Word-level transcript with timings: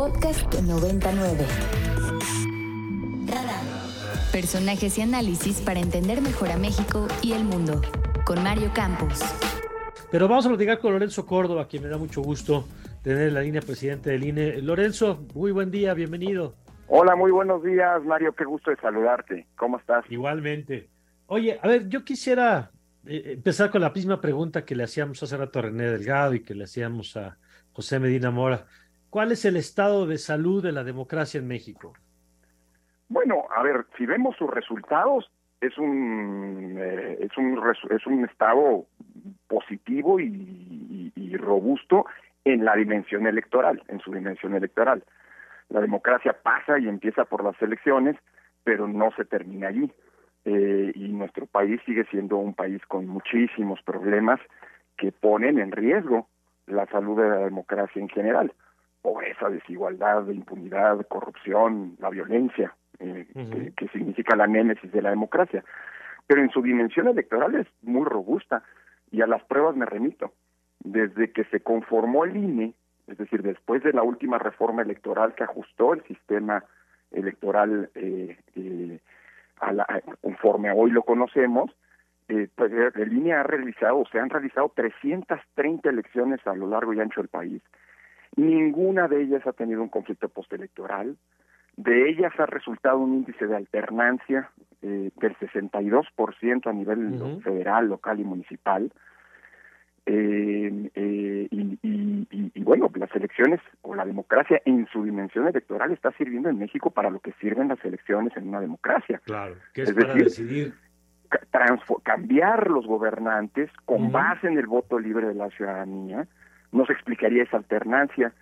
Podcast 0.00 0.54
99. 0.62 1.44
Personajes 4.32 4.96
y 4.96 5.02
análisis 5.02 5.60
para 5.60 5.78
entender 5.78 6.22
mejor 6.22 6.50
a 6.50 6.56
México 6.56 7.06
y 7.20 7.34
el 7.34 7.44
mundo. 7.44 7.82
Con 8.24 8.42
Mario 8.42 8.70
Campos. 8.74 9.20
Pero 10.10 10.26
vamos 10.26 10.46
a 10.46 10.48
platicar 10.48 10.78
con 10.78 10.94
Lorenzo 10.94 11.26
Córdoba, 11.26 11.68
quien 11.68 11.82
me 11.82 11.90
da 11.90 11.98
mucho 11.98 12.22
gusto 12.22 12.64
tener 13.02 13.28
en 13.28 13.34
la 13.34 13.42
línea 13.42 13.60
presidente 13.60 14.08
del 14.08 14.24
INE. 14.24 14.62
Lorenzo, 14.62 15.26
muy 15.34 15.52
buen 15.52 15.70
día, 15.70 15.92
bienvenido. 15.92 16.54
Hola, 16.88 17.14
muy 17.14 17.30
buenos 17.30 17.62
días, 17.62 18.02
Mario, 18.02 18.34
qué 18.34 18.46
gusto 18.46 18.70
de 18.70 18.78
saludarte. 18.78 19.48
¿Cómo 19.54 19.76
estás? 19.76 20.06
Igualmente. 20.08 20.88
Oye, 21.26 21.60
a 21.62 21.68
ver, 21.68 21.90
yo 21.90 22.06
quisiera 22.06 22.70
eh, 23.06 23.32
empezar 23.34 23.70
con 23.70 23.82
la 23.82 23.90
misma 23.90 24.18
pregunta 24.18 24.64
que 24.64 24.74
le 24.74 24.84
hacíamos 24.84 25.22
hace 25.22 25.36
rato 25.36 25.58
a 25.58 25.62
René 25.62 25.90
Delgado 25.90 26.32
y 26.32 26.40
que 26.40 26.54
le 26.54 26.64
hacíamos 26.64 27.18
a 27.18 27.36
José 27.72 28.00
Medina 28.00 28.30
Mora. 28.30 28.66
¿Cuál 29.10 29.32
es 29.32 29.44
el 29.44 29.56
estado 29.56 30.06
de 30.06 30.18
salud 30.18 30.62
de 30.62 30.70
la 30.70 30.84
democracia 30.84 31.38
en 31.38 31.48
México? 31.48 31.92
Bueno, 33.08 33.44
a 33.54 33.62
ver, 33.64 33.86
si 33.98 34.06
vemos 34.06 34.36
sus 34.36 34.48
resultados, 34.48 35.28
es 35.60 35.76
un 35.78 36.76
eh, 36.78 37.18
es 37.20 37.36
un 37.36 37.60
es 37.90 38.06
un 38.06 38.24
estado 38.24 38.86
positivo 39.48 40.20
y, 40.20 41.12
robusto 41.36 42.06
en 42.44 42.64
la 42.64 42.76
dimensión 42.76 43.26
electoral, 43.26 43.82
en 43.88 43.98
su 44.00 44.12
dimensión 44.12 44.54
electoral. 44.54 45.02
La 45.68 45.80
democracia 45.80 46.36
pasa 46.42 46.78
y 46.78 46.88
empieza 46.88 47.24
por 47.24 47.42
las 47.42 47.60
elecciones, 47.62 48.16
pero 48.62 48.86
no 48.86 49.10
se 49.16 49.24
termina 49.24 49.68
allí. 49.68 49.90
Eh, 50.44 50.92
y 50.94 51.08
nuestro 51.08 51.46
país 51.46 51.80
sigue 51.86 52.04
siendo 52.10 52.36
un 52.36 52.54
país 52.54 52.84
con 52.86 53.06
muchísimos 53.06 53.80
problemas 53.82 54.40
que 54.96 55.12
ponen 55.12 55.58
en 55.58 55.72
riesgo 55.72 56.28
la 56.66 56.86
salud 56.86 57.20
de 57.20 57.28
la 57.28 57.38
democracia 57.38 58.00
en 58.00 58.08
general. 58.08 58.52
Pobreza, 59.02 59.48
desigualdad, 59.48 60.28
impunidad, 60.28 61.06
corrupción, 61.06 61.96
la 62.00 62.10
violencia, 62.10 62.74
eh, 62.98 63.26
que, 63.32 63.72
que, 63.76 63.88
significa 63.88 64.36
la 64.36 64.46
némesis 64.46 64.92
de 64.92 65.02
la 65.02 65.10
democracia. 65.10 65.64
Pero 66.26 66.42
en 66.42 66.50
su 66.50 66.62
dimensión 66.62 67.08
electoral 67.08 67.54
es 67.54 67.66
muy 67.82 68.04
robusta 68.04 68.62
y 69.10 69.22
a 69.22 69.26
las 69.26 69.42
pruebas 69.44 69.76
me 69.76 69.86
remito. 69.86 70.32
Desde 70.80 71.32
que 71.32 71.44
se 71.44 71.60
conformó 71.60 72.24
el 72.24 72.36
INE, 72.36 72.74
es 73.06 73.18
decir, 73.18 73.42
después 73.42 73.82
de 73.82 73.92
la 73.92 74.02
última 74.02 74.38
reforma 74.38 74.82
electoral 74.82 75.34
que 75.34 75.44
ajustó 75.44 75.94
el 75.94 76.02
sistema 76.04 76.64
electoral 77.10 77.90
eh, 77.94 78.38
eh, 78.54 79.00
a 79.60 79.72
la, 79.72 80.02
conforme 80.20 80.70
hoy 80.70 80.90
lo 80.90 81.02
conocemos, 81.02 81.70
eh, 82.28 82.48
pues 82.54 82.72
el 82.72 83.12
INE 83.12 83.32
ha 83.32 83.42
realizado, 83.42 84.04
se 84.10 84.20
han 84.20 84.30
realizado 84.30 84.70
330 84.74 85.88
elecciones 85.90 86.46
a 86.46 86.54
lo 86.54 86.68
largo 86.68 86.94
y 86.94 87.00
ancho 87.00 87.20
del 87.20 87.28
país. 87.28 87.62
Ninguna 88.36 89.08
de 89.08 89.22
ellas 89.22 89.46
ha 89.46 89.52
tenido 89.52 89.82
un 89.82 89.88
conflicto 89.88 90.28
postelectoral. 90.28 91.16
De 91.76 92.10
ellas 92.10 92.32
ha 92.38 92.46
resultado 92.46 92.98
un 92.98 93.14
índice 93.14 93.46
de 93.46 93.56
alternancia 93.56 94.50
eh, 94.82 95.10
del 95.16 95.36
62% 95.38 96.66
a 96.66 96.72
nivel 96.72 97.40
federal, 97.42 97.88
local 97.88 98.20
y 98.20 98.24
municipal. 98.24 98.92
Eh, 100.06 100.90
eh, 100.94 101.48
y, 101.50 101.78
y, 101.82 102.26
y, 102.54 102.62
bueno, 102.64 102.90
las 102.94 103.14
elecciones 103.14 103.60
o 103.82 103.94
la 103.94 104.04
democracia 104.04 104.60
en 104.64 104.86
su 104.92 105.04
dimensión 105.04 105.46
electoral 105.46 105.92
está 105.92 106.10
sirviendo 106.12 106.48
en 106.48 106.58
México 106.58 106.90
para 106.90 107.10
lo 107.10 107.20
que 107.20 107.32
sirven 107.40 107.68
las 107.68 107.84
elecciones 107.84 108.36
en 108.36 108.48
una 108.48 108.60
democracia. 108.60 109.20
Claro, 109.24 109.56
que 109.74 109.82
es, 109.82 109.92
para 109.92 110.14
decidir. 110.14 110.74
cambiar 112.02 112.70
los 112.70 112.86
gobernantes 112.86 113.70
con 113.84 114.10
base 114.10 114.48
en 114.48 114.58
el 114.58 114.66
voto 114.66 114.98
libre 114.98 115.28
de 115.28 115.34
la 115.34 115.50
ciudadanía. 115.50 116.26
No 116.72 116.86
se 116.86 116.92
explicaría 116.92 117.42
esa 117.42 117.56
alternancia 117.56 118.32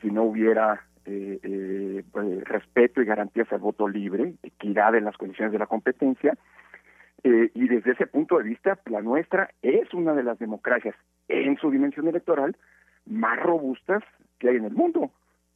si 0.00 0.10
no 0.10 0.24
hubiera 0.24 0.82
eh, 1.04 1.38
eh, 1.42 2.02
pues, 2.10 2.44
respeto 2.44 3.00
y 3.00 3.04
garantías 3.04 3.52
al 3.52 3.60
voto 3.60 3.88
libre, 3.88 4.34
equidad 4.42 4.94
en 4.94 5.04
las 5.04 5.16
condiciones 5.16 5.52
de 5.52 5.58
la 5.58 5.66
competencia 5.66 6.36
eh, 7.26 7.50
y 7.54 7.66
desde 7.66 7.92
ese 7.92 8.06
punto 8.06 8.38
de 8.38 8.44
vista, 8.44 8.78
la 8.86 9.00
nuestra 9.00 9.50
es 9.60 9.92
una 9.94 10.14
de 10.14 10.22
las 10.22 10.38
democracias 10.38 10.94
en 11.26 11.56
su 11.56 11.72
dimensión 11.72 12.06
electoral 12.06 12.56
más 13.04 13.40
robustas 13.40 14.04
que 14.38 14.48
hay 14.48 14.56
en 14.56 14.64
el 14.64 14.74
mundo 14.74 15.10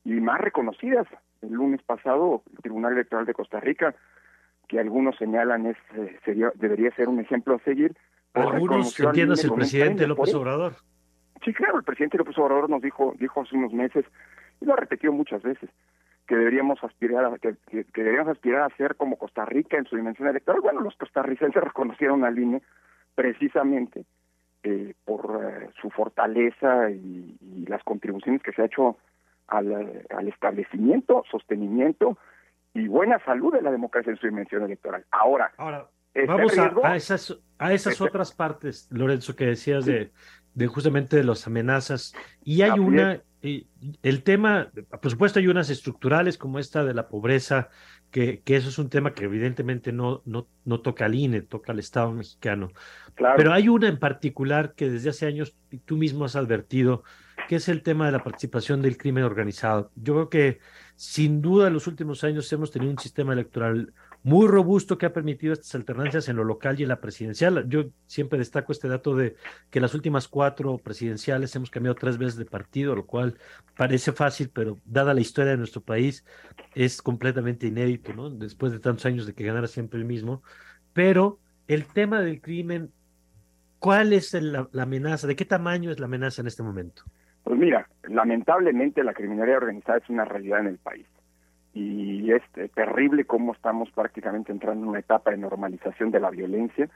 y 0.04 0.14
más 0.14 0.40
reconocidas. 0.40 1.06
El 1.42 1.52
lunes 1.52 1.80
pasado, 1.82 2.42
el 2.52 2.58
Tribunal 2.58 2.94
Electoral 2.94 3.24
de 3.24 3.34
Costa 3.34 3.60
Rica, 3.60 3.94
que 4.66 4.80
algunos 4.80 5.16
señalan 5.16 5.66
es 5.66 5.76
eh, 5.96 6.18
sería 6.24 6.50
debería 6.56 6.90
ser 6.96 7.08
un 7.08 7.20
ejemplo 7.20 7.54
a 7.54 7.58
seguir. 7.60 7.94
Algunos 8.34 8.98
entiendas 8.98 9.44
el 9.44 9.52
presidente 9.52 10.08
López 10.08 10.34
Obrador. 10.34 10.74
Sí, 11.44 11.52
claro, 11.52 11.78
el 11.78 11.84
presidente 11.84 12.18
López 12.18 12.36
Obrador 12.38 12.68
nos 12.68 12.82
dijo 12.82 13.14
dijo 13.18 13.40
hace 13.40 13.56
unos 13.56 13.72
meses 13.72 14.04
y 14.60 14.64
lo 14.64 14.74
ha 14.74 14.76
repetido 14.76 15.12
muchas 15.12 15.42
veces 15.42 15.70
que 16.30 16.36
deberíamos 16.36 16.82
aspirar 16.84 17.24
a, 17.24 17.38
que, 17.38 17.56
que, 17.70 17.84
deberíamos 17.92 18.30
aspirar 18.30 18.62
a 18.62 18.76
ser 18.76 18.94
como 18.94 19.16
Costa 19.16 19.44
Rica 19.46 19.76
en 19.76 19.86
su 19.86 19.96
dimensión 19.96 20.28
electoral. 20.28 20.60
Bueno, 20.60 20.80
los 20.80 20.94
costarricenses 20.96 21.60
reconocieron 21.64 22.24
al 22.24 22.38
INE 22.38 22.62
precisamente 23.16 24.04
eh, 24.62 24.94
por 25.04 25.40
eh, 25.42 25.70
su 25.80 25.90
fortaleza 25.90 26.88
y, 26.90 27.36
y, 27.40 27.66
las 27.66 27.82
contribuciones 27.82 28.42
que 28.42 28.52
se 28.52 28.62
ha 28.62 28.66
hecho 28.66 28.96
al, 29.48 30.04
al 30.08 30.28
establecimiento, 30.28 31.24
sostenimiento 31.28 32.16
y 32.74 32.86
buena 32.86 33.18
salud 33.24 33.52
de 33.52 33.62
la 33.62 33.72
democracia 33.72 34.10
en 34.10 34.18
su 34.18 34.28
dimensión 34.28 34.62
electoral. 34.62 35.04
Ahora, 35.10 35.50
Ahora 35.56 35.88
vamos 36.28 36.56
a, 36.58 36.72
a, 36.84 36.94
esas, 36.94 37.36
a 37.58 37.72
esas 37.72 37.94
este 37.94 38.04
otras 38.04 38.32
partes, 38.32 38.86
Lorenzo, 38.92 39.34
que 39.34 39.46
decías 39.46 39.84
sí. 39.84 39.92
de, 39.92 40.12
de 40.54 40.66
justamente 40.66 41.16
de 41.16 41.24
las 41.24 41.46
amenazas. 41.46 42.14
Y 42.44 42.62
hay 42.62 42.78
una, 42.78 43.14
es 43.14 43.64
el 44.02 44.22
tema, 44.22 44.70
por 45.00 45.10
supuesto 45.10 45.38
hay 45.38 45.46
unas 45.46 45.70
estructurales 45.70 46.36
como 46.36 46.58
esta 46.58 46.84
de 46.84 46.94
la 46.94 47.08
pobreza, 47.08 47.68
que, 48.10 48.40
que 48.40 48.56
eso 48.56 48.68
es 48.68 48.78
un 48.78 48.88
tema 48.88 49.14
que 49.14 49.24
evidentemente 49.24 49.92
no, 49.92 50.22
no, 50.24 50.48
no 50.64 50.80
toca 50.80 51.06
al 51.06 51.14
INE, 51.14 51.42
toca 51.42 51.72
al 51.72 51.78
Estado 51.78 52.12
mexicano. 52.12 52.72
Claro. 53.14 53.36
Pero 53.36 53.52
hay 53.52 53.68
una 53.68 53.88
en 53.88 53.98
particular 53.98 54.74
que 54.74 54.90
desde 54.90 55.10
hace 55.10 55.26
años 55.26 55.56
tú 55.84 55.96
mismo 55.96 56.24
has 56.24 56.36
advertido, 56.36 57.04
que 57.48 57.56
es 57.56 57.68
el 57.68 57.82
tema 57.82 58.06
de 58.06 58.12
la 58.12 58.24
participación 58.24 58.82
del 58.82 58.96
crimen 58.96 59.24
organizado. 59.24 59.90
Yo 59.94 60.14
creo 60.14 60.28
que 60.28 60.58
sin 60.96 61.40
duda 61.40 61.68
en 61.68 61.74
los 61.74 61.86
últimos 61.86 62.24
años 62.24 62.52
hemos 62.52 62.70
tenido 62.70 62.90
un 62.90 62.98
sistema 62.98 63.32
electoral 63.32 63.94
muy 64.22 64.48
robusto 64.48 64.98
que 64.98 65.06
ha 65.06 65.12
permitido 65.12 65.54
estas 65.54 65.74
alternancias 65.74 66.28
en 66.28 66.36
lo 66.36 66.44
local 66.44 66.78
y 66.78 66.82
en 66.82 66.90
la 66.90 67.00
presidencial. 67.00 67.66
Yo 67.68 67.84
siempre 68.06 68.38
destaco 68.38 68.72
este 68.72 68.88
dato 68.88 69.16
de 69.16 69.36
que 69.70 69.80
las 69.80 69.94
últimas 69.94 70.28
cuatro 70.28 70.78
presidenciales 70.78 71.54
hemos 71.56 71.70
cambiado 71.70 71.94
tres 71.94 72.18
veces 72.18 72.36
de 72.36 72.44
partido, 72.44 72.94
lo 72.94 73.06
cual 73.06 73.36
parece 73.76 74.12
fácil, 74.12 74.50
pero 74.52 74.76
dada 74.84 75.14
la 75.14 75.20
historia 75.20 75.52
de 75.52 75.58
nuestro 75.58 75.80
país 75.80 76.24
es 76.74 77.00
completamente 77.00 77.66
inédito, 77.66 78.12
¿no? 78.12 78.28
Después 78.28 78.72
de 78.72 78.78
tantos 78.78 79.06
años 79.06 79.26
de 79.26 79.32
que 79.32 79.44
ganara 79.44 79.66
siempre 79.66 79.98
el 79.98 80.04
mismo. 80.04 80.42
Pero 80.92 81.38
el 81.66 81.86
tema 81.86 82.20
del 82.20 82.42
crimen, 82.42 82.90
¿cuál 83.78 84.12
es 84.12 84.34
la, 84.34 84.68
la 84.72 84.82
amenaza? 84.82 85.26
¿De 85.26 85.36
qué 85.36 85.46
tamaño 85.46 85.90
es 85.90 85.98
la 85.98 86.06
amenaza 86.06 86.42
en 86.42 86.48
este 86.48 86.62
momento? 86.62 87.04
Pues 87.42 87.58
mira, 87.58 87.88
lamentablemente 88.02 89.02
la 89.02 89.14
criminalidad 89.14 89.58
organizada 89.58 89.98
es 89.98 90.10
una 90.10 90.26
realidad 90.26 90.60
en 90.60 90.66
el 90.66 90.78
país 90.78 91.06
y 91.72 92.32
es 92.32 92.42
terrible 92.74 93.24
cómo 93.24 93.52
estamos 93.52 93.90
prácticamente 93.92 94.52
entrando 94.52 94.82
en 94.82 94.88
una 94.88 94.98
etapa 94.98 95.30
de 95.30 95.36
normalización 95.36 96.10
de 96.10 96.20
la 96.20 96.30
violencia, 96.30 96.88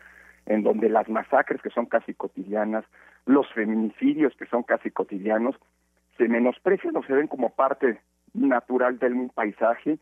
en 0.47 0.62
donde 0.62 0.89
las 0.89 1.09
masacres 1.09 1.62
que 1.62 1.71
son 1.71 1.87
casi 1.87 2.15
cotidianas, 2.15 2.85
los 3.27 3.51
feminicidios 3.53 4.35
que 4.37 4.47
son 4.47 4.62
casi 4.62 4.91
cotidianos, 4.91 5.57
se 6.19 6.29
menosprecian 6.29 6.97
o 6.97 7.03
se 7.03 7.12
ven 7.12 7.27
como 7.27 7.51
parte 7.51 7.99
natural 8.35 8.99
del 8.99 9.31
paisaje 9.35 9.99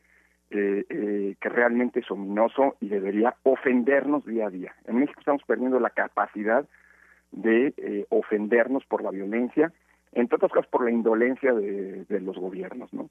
eh, 0.51 0.85
eh, 0.89 1.37
que 1.41 1.49
realmente 1.49 2.01
es 2.01 2.11
ominoso 2.11 2.77
y 2.81 2.89
debería 2.89 3.35
ofendernos 3.43 4.27
día 4.27 4.49
a 4.49 4.51
día. 4.51 4.75
En 4.87 4.97
México 4.97 5.21
estamos 5.21 5.43
perdiendo 5.45 5.81
la 5.81 5.91
capacidad 5.91 6.67
de 7.31 7.73
eh, 7.79 8.07
ofendernos 8.11 8.85
por 8.85 9.03
la 9.03 9.11
violencia, 9.11 9.73
entre 10.13 10.37
otras 10.37 10.53
cosas 10.53 10.69
por 10.69 10.85
la 10.85 10.91
indolencia 10.91 11.55
de, 11.55 12.05
de 12.05 12.21
los 12.21 12.37
gobiernos, 12.37 12.93
¿no? 12.93 13.09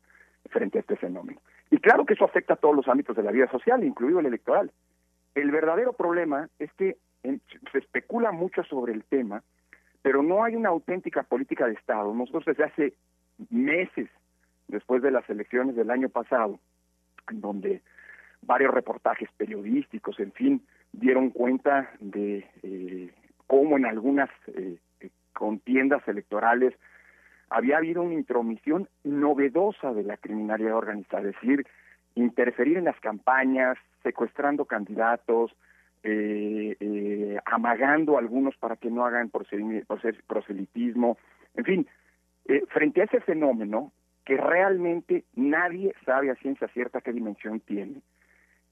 Frente 0.49 0.77
a 0.77 0.81
este 0.81 0.95
fenómeno. 0.95 1.39
Y 1.69 1.77
claro 1.77 2.05
que 2.05 2.13
eso 2.13 2.25
afecta 2.25 2.53
a 2.53 2.57
todos 2.57 2.75
los 2.75 2.87
ámbitos 2.87 3.15
de 3.15 3.23
la 3.23 3.31
vida 3.31 3.49
social, 3.49 3.83
incluido 3.83 4.19
el 4.19 4.25
electoral. 4.25 4.71
El 5.35 5.51
verdadero 5.51 5.93
problema 5.93 6.49
es 6.59 6.71
que 6.73 6.97
se 7.23 7.77
especula 7.77 8.31
mucho 8.31 8.63
sobre 8.63 8.93
el 8.93 9.03
tema, 9.03 9.43
pero 10.01 10.23
no 10.23 10.43
hay 10.43 10.55
una 10.55 10.69
auténtica 10.69 11.23
política 11.23 11.67
de 11.67 11.73
Estado. 11.73 12.13
Nosotros 12.13 12.45
desde 12.45 12.63
hace 12.63 12.93
meses, 13.49 14.09
después 14.67 15.01
de 15.01 15.11
las 15.11 15.29
elecciones 15.29 15.75
del 15.75 15.91
año 15.91 16.09
pasado, 16.09 16.59
donde 17.31 17.81
varios 18.41 18.73
reportajes 18.73 19.29
periodísticos, 19.37 20.19
en 20.19 20.31
fin, 20.31 20.61
dieron 20.91 21.29
cuenta 21.29 21.89
de 21.99 22.45
eh, 22.63 23.11
cómo 23.47 23.77
en 23.77 23.85
algunas 23.85 24.29
eh, 24.47 24.77
contiendas 25.33 26.05
electorales 26.07 26.73
había 27.51 27.77
habido 27.77 28.01
una 28.01 28.13
intromisión 28.13 28.87
novedosa 29.03 29.93
de 29.93 30.03
la 30.03 30.15
criminalidad 30.17 30.75
organizada, 30.75 31.29
es 31.29 31.35
decir, 31.35 31.67
interferir 32.15 32.77
en 32.77 32.85
las 32.85 32.99
campañas, 33.01 33.77
secuestrando 34.03 34.65
candidatos, 34.65 35.51
eh, 36.03 36.77
eh, 36.79 37.37
amagando 37.45 38.15
a 38.15 38.19
algunos 38.19 38.55
para 38.55 38.77
que 38.77 38.89
no 38.89 39.05
hagan 39.05 39.29
proselitismo, 39.29 41.17
en 41.55 41.65
fin, 41.65 41.87
eh, 42.45 42.63
frente 42.69 43.01
a 43.01 43.03
ese 43.03 43.19
fenómeno, 43.19 43.91
que 44.23 44.37
realmente 44.37 45.25
nadie 45.35 45.93
sabe 46.05 46.31
a 46.31 46.35
ciencia 46.35 46.69
cierta 46.69 47.01
qué 47.01 47.11
dimensión 47.11 47.59
tiene, 47.59 48.01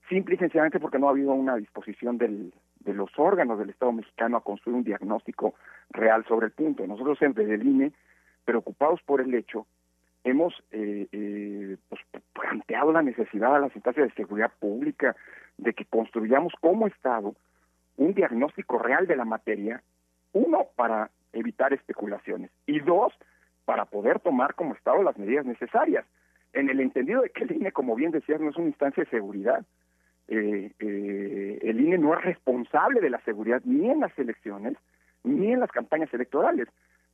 simple 0.07 0.35
y 0.35 0.37
sencillamente 0.37 0.79
porque 0.79 0.99
no 0.99 1.07
ha 1.07 1.11
habido 1.11 1.33
una 1.33 1.57
disposición 1.57 2.17
del, 2.17 2.53
de 2.79 2.93
los 2.93 3.09
órganos 3.17 3.59
del 3.59 3.71
Estado 3.71 3.91
mexicano 3.91 4.37
a 4.37 4.43
construir 4.43 4.77
un 4.77 4.83
diagnóstico 4.85 5.55
real 5.89 6.23
sobre 6.27 6.47
el 6.47 6.53
punto. 6.53 6.87
Nosotros 6.87 7.19
desde 7.19 7.55
el 7.55 7.67
INE, 7.67 7.91
preocupados 8.49 8.99
por 9.03 9.21
el 9.21 9.35
hecho, 9.35 9.67
hemos 10.23 10.55
eh, 10.71 11.07
eh, 11.11 11.77
pues, 11.87 12.01
planteado 12.33 12.91
la 12.91 13.03
necesidad 13.03 13.55
a 13.55 13.59
las 13.59 13.75
instancias 13.75 14.09
de 14.09 14.15
seguridad 14.15 14.51
pública 14.59 15.15
de 15.59 15.71
que 15.73 15.85
construyamos 15.85 16.53
como 16.59 16.87
Estado 16.87 17.35
un 17.97 18.15
diagnóstico 18.15 18.79
real 18.79 19.05
de 19.05 19.15
la 19.15 19.25
materia, 19.25 19.83
uno, 20.33 20.65
para 20.75 21.11
evitar 21.31 21.73
especulaciones, 21.73 22.49
y 22.65 22.79
dos, 22.79 23.13
para 23.65 23.85
poder 23.85 24.19
tomar 24.19 24.55
como 24.55 24.73
Estado 24.73 25.03
las 25.03 25.19
medidas 25.19 25.45
necesarias, 25.45 26.03
en 26.53 26.71
el 26.71 26.79
entendido 26.79 27.21
de 27.21 27.29
que 27.29 27.43
el 27.43 27.51
INE, 27.51 27.71
como 27.71 27.95
bien 27.95 28.09
decías, 28.09 28.41
no 28.41 28.49
es 28.49 28.57
una 28.57 28.69
instancia 28.69 29.03
de 29.03 29.11
seguridad. 29.11 29.63
Eh, 30.27 30.71
eh, 30.79 31.59
el 31.61 31.81
INE 31.81 31.99
no 31.99 32.17
es 32.17 32.25
responsable 32.25 32.99
de 32.99 33.11
la 33.11 33.21
seguridad 33.21 33.61
ni 33.63 33.91
en 33.91 33.99
las 33.99 34.17
elecciones, 34.17 34.75
ni 35.23 35.51
en 35.51 35.59
las 35.59 35.71
campañas 35.71 36.11
electorales, 36.15 36.67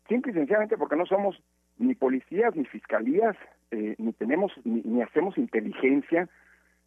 simple 0.07 0.31
y 0.31 0.35
sencillamente 0.35 0.77
porque 0.77 0.95
no 0.95 1.05
somos 1.05 1.41
ni 1.77 1.95
policías, 1.95 2.55
ni 2.55 2.65
fiscalías, 2.65 3.35
eh, 3.71 3.95
ni 3.97 4.13
tenemos, 4.13 4.51
ni, 4.63 5.01
hacemos 5.01 5.37
inteligencia 5.37 6.29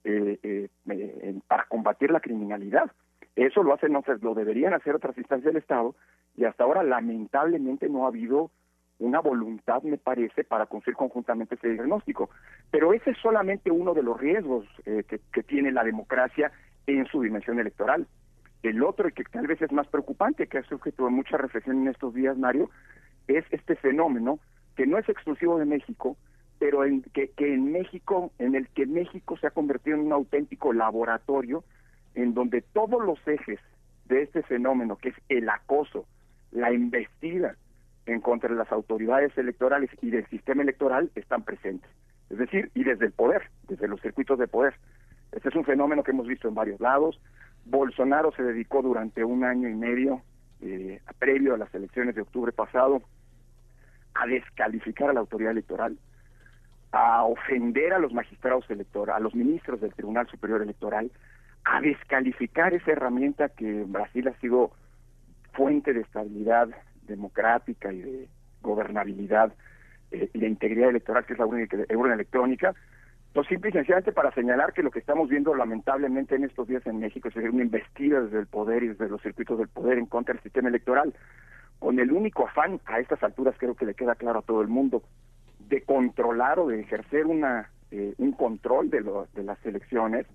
eh, 0.04 0.38
eh, 0.42 1.38
para 1.46 1.64
combatir 1.64 2.10
la 2.10 2.20
criminalidad. 2.20 2.90
Eso 3.36 3.62
lo 3.62 3.74
hacen, 3.74 3.92
no 3.92 4.02
sé, 4.02 4.16
lo 4.20 4.34
deberían 4.34 4.74
hacer 4.74 4.94
otras 4.94 5.16
instancias 5.18 5.52
del 5.52 5.62
Estado 5.62 5.94
y 6.36 6.44
hasta 6.44 6.64
ahora 6.64 6.82
lamentablemente 6.82 7.88
no 7.88 8.04
ha 8.04 8.08
habido 8.08 8.50
una 8.98 9.20
voluntad, 9.20 9.82
me 9.82 9.98
parece, 9.98 10.42
para 10.42 10.66
construir 10.66 10.96
conjuntamente 10.96 11.54
ese 11.54 11.68
diagnóstico. 11.68 12.30
Pero 12.70 12.92
ese 12.92 13.10
es 13.10 13.18
solamente 13.18 13.70
uno 13.70 13.94
de 13.94 14.02
los 14.02 14.18
riesgos 14.18 14.66
que, 14.84 15.20
que 15.32 15.42
tiene 15.44 15.70
la 15.70 15.84
democracia 15.84 16.50
en 16.86 17.06
su 17.06 17.22
dimensión 17.22 17.60
electoral. 17.60 18.08
El 18.64 18.82
otro, 18.82 19.08
y 19.08 19.12
que 19.12 19.22
tal 19.22 19.46
vez 19.46 19.62
es 19.62 19.70
más 19.70 19.86
preocupante, 19.86 20.48
que 20.48 20.58
ha 20.58 20.62
sujeto 20.64 21.08
mucha 21.10 21.36
reflexión 21.36 21.82
en 21.82 21.88
estos 21.88 22.12
días, 22.12 22.36
Mario, 22.36 22.70
es 23.28 23.44
este 23.50 23.76
fenómeno 23.76 24.38
que 24.76 24.86
no 24.86 24.98
es 24.98 25.08
exclusivo 25.08 25.58
de 25.58 25.64
México, 25.64 26.16
pero 26.58 26.84
en 26.84 27.02
que, 27.02 27.30
que 27.30 27.54
en 27.54 27.70
México, 27.72 28.32
en 28.38 28.54
el 28.54 28.68
que 28.68 28.86
México 28.86 29.36
se 29.38 29.46
ha 29.46 29.50
convertido 29.50 29.96
en 29.96 30.06
un 30.06 30.12
auténtico 30.12 30.72
laboratorio 30.72 31.64
en 32.14 32.34
donde 32.34 32.62
todos 32.62 33.04
los 33.04 33.18
ejes 33.28 33.60
de 34.06 34.22
este 34.22 34.42
fenómeno, 34.42 34.96
que 34.96 35.10
es 35.10 35.14
el 35.28 35.48
acoso, 35.48 36.06
la 36.50 36.72
investida 36.72 37.56
en 38.06 38.20
contra 38.20 38.48
de 38.48 38.56
las 38.56 38.72
autoridades 38.72 39.36
electorales 39.36 39.90
y 40.00 40.10
del 40.10 40.26
sistema 40.28 40.62
electoral, 40.62 41.10
están 41.14 41.44
presentes. 41.44 41.90
Es 42.30 42.38
decir, 42.38 42.70
y 42.74 42.84
desde 42.84 43.06
el 43.06 43.12
poder, 43.12 43.42
desde 43.68 43.88
los 43.88 44.00
circuitos 44.00 44.38
de 44.38 44.48
poder. 44.48 44.74
Este 45.32 45.48
es 45.48 45.54
un 45.54 45.64
fenómeno 45.64 46.02
que 46.02 46.10
hemos 46.10 46.26
visto 46.26 46.48
en 46.48 46.54
varios 46.54 46.80
lados. 46.80 47.20
Bolsonaro 47.66 48.32
se 48.32 48.42
dedicó 48.42 48.82
durante 48.82 49.24
un 49.24 49.44
año 49.44 49.68
y 49.68 49.74
medio, 49.74 50.22
eh, 50.62 51.00
previo 51.18 51.54
a 51.54 51.58
las 51.58 51.74
elecciones 51.74 52.14
de 52.14 52.22
octubre 52.22 52.52
pasado, 52.52 53.02
a 54.14 54.26
descalificar 54.26 55.10
a 55.10 55.12
la 55.12 55.20
autoridad 55.20 55.52
electoral, 55.52 55.98
a 56.92 57.24
ofender 57.24 57.92
a 57.92 57.98
los 57.98 58.12
magistrados 58.12 58.68
electorales, 58.70 59.20
a 59.20 59.22
los 59.22 59.34
ministros 59.34 59.80
del 59.80 59.94
Tribunal 59.94 60.26
Superior 60.28 60.62
Electoral, 60.62 61.10
a 61.64 61.80
descalificar 61.80 62.72
esa 62.74 62.92
herramienta 62.92 63.50
que 63.50 63.82
en 63.82 63.92
Brasil 63.92 64.26
ha 64.28 64.40
sido 64.40 64.72
fuente 65.52 65.92
de 65.92 66.00
estabilidad 66.00 66.68
democrática 67.02 67.92
y 67.92 68.00
de 68.00 68.28
gobernabilidad 68.62 69.52
eh, 70.10 70.30
y 70.32 70.38
de 70.38 70.48
integridad 70.48 70.90
electoral, 70.90 71.26
que 71.26 71.34
es 71.34 71.38
la 71.38 71.46
urna 71.46 72.14
electrónica, 72.14 72.74
pues 73.32 73.46
simple 73.46 73.70
y 73.70 73.72
sencillamente 73.72 74.12
para 74.12 74.32
señalar 74.32 74.72
que 74.72 74.82
lo 74.82 74.90
que 74.90 74.98
estamos 74.98 75.28
viendo 75.28 75.54
lamentablemente 75.54 76.34
en 76.34 76.44
estos 76.44 76.66
días 76.66 76.86
en 76.86 76.98
México 76.98 77.28
es 77.28 77.36
una 77.36 77.62
investida 77.62 78.20
desde 78.20 78.40
el 78.40 78.46
poder 78.46 78.82
y 78.82 78.88
desde 78.88 79.08
los 79.08 79.22
circuitos 79.22 79.58
del 79.58 79.68
poder 79.68 79.98
en 79.98 80.06
contra 80.06 80.34
del 80.34 80.42
sistema 80.42 80.68
electoral 80.68 81.14
con 81.78 81.98
el 82.00 82.10
único 82.10 82.46
afán, 82.46 82.80
a 82.86 82.98
estas 82.98 83.22
alturas 83.22 83.54
creo 83.58 83.74
que 83.74 83.86
le 83.86 83.94
queda 83.94 84.14
claro 84.14 84.40
a 84.40 84.42
todo 84.42 84.62
el 84.62 84.68
mundo, 84.68 85.02
de 85.68 85.82
controlar 85.82 86.58
o 86.58 86.66
de 86.66 86.80
ejercer 86.80 87.26
una 87.26 87.70
eh, 87.90 88.14
un 88.18 88.32
control 88.32 88.90
de, 88.90 89.02
de 89.34 89.42
las 89.42 89.64
elecciones 89.64 90.26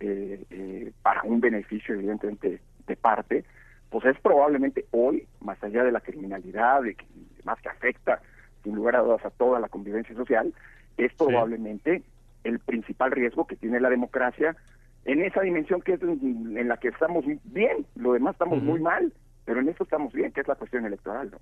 eh, 0.00 0.42
eh, 0.50 0.92
para 1.02 1.22
un 1.22 1.40
beneficio 1.40 1.94
evidentemente 1.94 2.60
de 2.86 2.96
parte, 2.96 3.44
pues 3.90 4.04
es 4.06 4.18
probablemente 4.20 4.86
hoy, 4.90 5.26
más 5.40 5.62
allá 5.62 5.84
de 5.84 5.92
la 5.92 6.00
criminalidad, 6.00 6.82
de 6.82 6.94
que, 6.94 7.04
más 7.44 7.60
que 7.60 7.68
afecta 7.68 8.20
sin 8.62 8.74
lugar 8.74 8.96
a 8.96 9.00
dudas 9.00 9.24
a 9.24 9.30
toda 9.30 9.60
la 9.60 9.68
convivencia 9.68 10.14
social, 10.14 10.54
es 10.96 11.12
probablemente 11.14 12.02
el 12.44 12.60
principal 12.60 13.10
riesgo 13.10 13.46
que 13.46 13.56
tiene 13.56 13.80
la 13.80 13.90
democracia 13.90 14.56
en 15.04 15.22
esa 15.22 15.42
dimensión 15.42 15.82
que 15.82 15.94
es 15.94 16.02
en 16.02 16.68
la 16.68 16.76
que 16.78 16.88
estamos 16.88 17.24
bien, 17.44 17.86
lo 17.96 18.12
demás 18.12 18.34
estamos 18.34 18.62
muy 18.62 18.80
mal 18.80 19.12
pero 19.44 19.60
en 19.60 19.68
eso 19.68 19.84
estamos 19.84 20.12
bien, 20.12 20.32
que 20.32 20.40
es 20.40 20.48
la 20.48 20.54
cuestión 20.54 20.84
electoral, 20.86 21.30
¿no? 21.30 21.38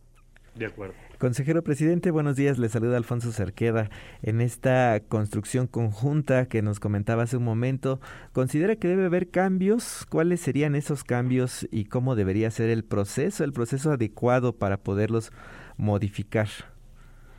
De 0.54 0.66
acuerdo. 0.66 0.94
Consejero 1.18 1.62
presidente, 1.62 2.10
buenos 2.10 2.36
días. 2.36 2.58
Le 2.58 2.68
saluda 2.68 2.98
Alfonso 2.98 3.32
Cerqueda. 3.32 3.88
En 4.22 4.42
esta 4.42 5.00
construcción 5.08 5.66
conjunta 5.66 6.46
que 6.46 6.60
nos 6.60 6.78
comentaba 6.78 7.22
hace 7.22 7.38
un 7.38 7.44
momento, 7.44 8.00
¿considera 8.32 8.76
que 8.76 8.88
debe 8.88 9.06
haber 9.06 9.30
cambios? 9.30 10.04
¿Cuáles 10.10 10.40
serían 10.40 10.74
esos 10.74 11.04
cambios 11.04 11.66
y 11.70 11.86
cómo 11.86 12.16
debería 12.16 12.50
ser 12.50 12.68
el 12.68 12.84
proceso, 12.84 13.44
el 13.44 13.54
proceso 13.54 13.92
adecuado 13.92 14.52
para 14.58 14.76
poderlos 14.76 15.32
modificar? 15.78 16.48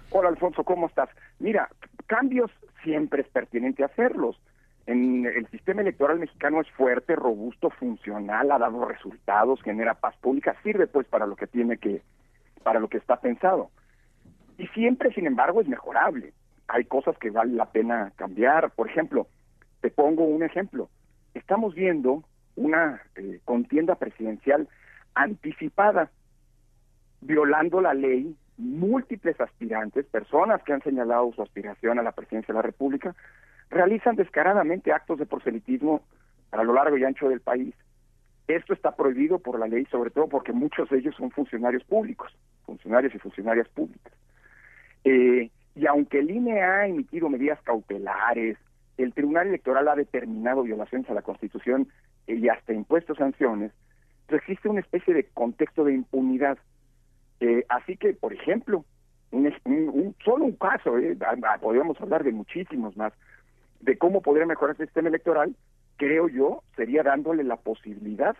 Hola 0.09 0.29
Alfonso, 0.29 0.63
¿cómo 0.63 0.87
estás? 0.87 1.09
Mira, 1.37 1.69
cambios 2.07 2.49
siempre 2.83 3.21
es 3.21 3.27
pertinente 3.29 3.83
hacerlos 3.83 4.39
en 4.85 5.25
el 5.25 5.47
sistema 5.47 5.81
electoral 5.81 6.19
mexicano 6.19 6.59
es 6.61 6.69
fuerte, 6.71 7.15
robusto, 7.15 7.69
funcional, 7.69 8.51
ha 8.51 8.57
dado 8.57 8.85
resultados, 8.85 9.61
genera 9.61 9.93
paz 9.93 10.15
pública, 10.17 10.55
sirve 10.61 10.87
pues 10.87 11.07
para 11.07 11.25
lo 11.25 11.35
que 11.35 11.47
tiene 11.47 11.77
que, 11.77 12.01
para 12.63 12.79
lo 12.79 12.89
que 12.89 12.97
está 12.97 13.17
pensado. 13.17 13.69
Y 14.57 14.67
siempre, 14.67 15.13
sin 15.13 15.25
embargo, 15.25 15.61
es 15.61 15.67
mejorable. 15.67 16.33
Hay 16.67 16.85
cosas 16.85 17.17
que 17.17 17.29
vale 17.29 17.53
la 17.53 17.71
pena 17.71 18.11
cambiar. 18.17 18.71
Por 18.71 18.89
ejemplo, 18.89 19.27
te 19.81 19.89
pongo 19.89 20.25
un 20.25 20.43
ejemplo. 20.43 20.89
Estamos 21.33 21.73
viendo 21.75 22.23
una 22.55 23.01
eh, 23.15 23.39
contienda 23.45 23.95
presidencial 23.95 24.67
anticipada, 25.15 26.11
violando 27.21 27.79
la 27.79 27.93
ley, 27.93 28.35
múltiples 28.57 29.39
aspirantes, 29.39 30.05
personas 30.05 30.61
que 30.63 30.73
han 30.73 30.81
señalado 30.81 31.31
su 31.33 31.41
aspiración 31.41 31.99
a 31.99 32.03
la 32.03 32.11
presidencia 32.11 32.53
de 32.53 32.57
la 32.57 32.61
República, 32.61 33.15
realizan 33.69 34.15
descaradamente 34.15 34.91
actos 34.91 35.19
de 35.19 35.25
proselitismo 35.25 36.01
a 36.51 36.63
lo 36.63 36.73
largo 36.73 36.97
y 36.97 37.03
ancho 37.03 37.29
del 37.29 37.41
país. 37.41 37.73
Esto 38.47 38.73
está 38.73 38.95
prohibido 38.95 39.39
por 39.39 39.57
la 39.57 39.67
ley, 39.67 39.85
sobre 39.85 40.11
todo 40.11 40.27
porque 40.27 40.51
muchos 40.51 40.89
de 40.89 40.99
ellos 40.99 41.15
son 41.15 41.31
funcionarios 41.31 41.83
públicos, 41.83 42.35
funcionarios 42.65 43.15
y 43.15 43.19
funcionarias 43.19 43.67
públicas. 43.69 44.13
Eh, 45.03 45.49
y 45.75 45.87
aunque 45.87 46.19
el 46.19 46.29
INE 46.29 46.61
ha 46.61 46.85
emitido 46.85 47.29
medidas 47.29 47.61
cautelares, 47.63 48.57
el 48.97 49.13
Tribunal 49.13 49.47
Electoral 49.47 49.87
ha 49.87 49.95
determinado 49.95 50.61
violaciones 50.61 51.09
a 51.09 51.13
la 51.13 51.23
Constitución 51.23 51.87
y 52.27 52.47
hasta 52.47 52.73
impuesto 52.73 53.15
sanciones, 53.15 53.71
existe 54.35 54.69
una 54.69 54.79
especie 54.79 55.13
de 55.13 55.25
contexto 55.25 55.83
de 55.83 55.93
impunidad. 55.93 56.57
Eh, 57.43 57.65
así 57.67 57.97
que, 57.97 58.13
por 58.13 58.31
ejemplo, 58.31 58.85
un, 59.31 59.53
solo 60.23 60.45
un 60.45 60.53
caso, 60.53 60.97
eh, 60.97 61.17
podríamos 61.59 61.99
hablar 61.99 62.23
de 62.23 62.31
muchísimos 62.31 62.95
más, 62.95 63.11
de 63.81 63.97
cómo 63.97 64.21
podría 64.21 64.45
mejorar 64.45 64.77
el 64.79 64.85
sistema 64.87 65.09
electoral, 65.09 65.53
creo 65.97 66.29
yo, 66.29 66.63
sería 66.77 67.03
dándole 67.03 67.43
la 67.43 67.57
posibilidad 67.57 68.37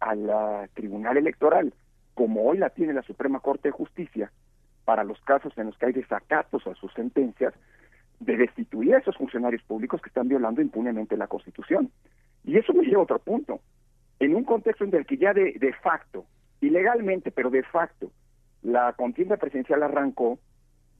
a 0.00 0.16
la 0.16 0.68
Tribunal 0.74 1.18
Electoral, 1.18 1.72
como 2.14 2.42
hoy 2.42 2.58
la 2.58 2.70
tiene 2.70 2.94
la 2.94 3.02
Suprema 3.02 3.38
Corte 3.38 3.68
de 3.68 3.72
Justicia, 3.72 4.32
para 4.84 5.04
los 5.04 5.20
casos 5.20 5.56
en 5.56 5.66
los 5.66 5.78
que 5.78 5.86
hay 5.86 5.92
desacatos 5.92 6.66
a 6.66 6.74
sus 6.74 6.92
sentencias, 6.94 7.54
de 8.18 8.36
destituir 8.36 8.96
a 8.96 8.98
esos 8.98 9.16
funcionarios 9.16 9.62
públicos 9.62 10.02
que 10.02 10.08
están 10.08 10.26
violando 10.26 10.60
impunemente 10.60 11.16
la 11.16 11.28
Constitución. 11.28 11.92
Y 12.42 12.58
eso 12.58 12.72
me 12.72 12.82
lleva 12.82 13.02
a 13.02 13.04
otro 13.04 13.20
punto. 13.20 13.60
En 14.18 14.34
un 14.34 14.42
contexto 14.42 14.82
en 14.82 14.92
el 14.92 15.06
que 15.06 15.16
ya 15.16 15.32
de 15.32 15.74
facto, 15.80 16.24
ilegalmente, 16.60 17.30
pero 17.30 17.48
de 17.48 17.62
facto, 17.62 18.10
la 18.62 18.92
contienda 18.94 19.36
presidencial 19.36 19.82
arrancó, 19.82 20.38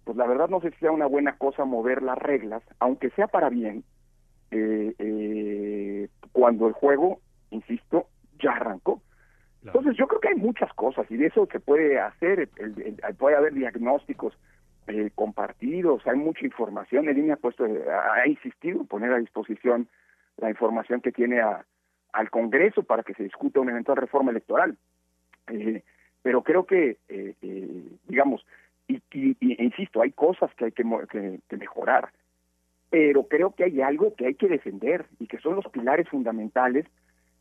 pues 0.04 0.16
la 0.16 0.26
verdad 0.26 0.49
no 0.49 0.61
sé 0.61 0.71
si 0.73 0.78
sea 0.78 0.90
una 0.90 1.07
buena 1.07 1.37
cosa 1.37 1.64
mover 1.64 2.02
las 2.02 2.19
reglas, 2.19 2.62
aunque 2.81 3.11
sea 3.11 3.28
para 3.28 3.49
bien, 3.49 3.85
eh, 4.50 4.95
eh, 4.99 6.09
cuando 6.33 6.66
el 6.66 6.73
juego, 6.73 7.21
insisto, 7.50 8.09
ya 8.40 8.52
arrancó. 8.52 9.00
Entonces 9.64 9.97
yo 9.97 10.09
creo 10.09 10.21
que 10.21 10.28
hay 10.28 10.35
muchas 10.35 10.73
cosas 10.75 11.09
y 11.09 11.16
de 11.16 11.26
eso 11.26 11.47
se 11.50 11.61
puede 11.61 12.00
hacer, 12.00 12.49
puede 13.16 13.37
haber 13.37 13.54
diagnósticos 13.54 14.37
eh, 14.88 15.12
compartidos, 15.14 16.04
hay 16.04 16.16
mucha 16.16 16.45
información, 16.45 17.09
el 17.09 17.16
INE 17.16 17.35
ha, 17.35 17.37
puesto, 17.37 17.64
ha 17.64 18.26
insistido 18.26 18.81
en 18.81 18.88
poner 18.88 19.12
a 19.12 19.19
disposición 19.19 19.88
la 20.38 20.50
información 20.50 21.00
que 21.00 21.12
tiene 21.12 21.40
a, 21.40 21.64
al 22.12 22.31
Congreso 22.31 22.83
para 22.83 23.04
que 23.04 23.14
se 23.14 23.23
discuta 23.23 23.61
una 23.61 23.71
eventual 23.71 23.99
reforma 23.99 24.33
electoral. 24.33 24.76
Pero 26.22 26.42
creo 26.42 26.64
que, 26.64 26.98
digamos, 28.08 28.44
Y, 28.88 29.36
insisto, 29.40 30.02
hay 30.02 30.12
cosas 30.12 30.52
que 30.54 30.66
hay 30.66 30.72
que, 30.72 30.84
que 31.48 31.56
mejorar, 31.56 32.10
pero 32.90 33.26
creo 33.26 33.54
que 33.54 33.64
hay 33.64 33.80
algo 33.80 34.14
que 34.14 34.26
hay 34.26 34.34
que 34.34 34.48
defender 34.48 35.06
y 35.18 35.26
que 35.26 35.38
son 35.38 35.56
los 35.56 35.66
pilares 35.68 36.08
fundamentales 36.08 36.86